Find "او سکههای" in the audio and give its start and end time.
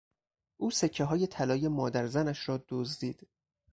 0.57-1.27